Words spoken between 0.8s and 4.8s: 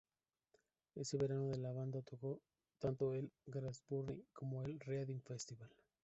Ese verano la banda tocó tanto en el Glastonbury como en el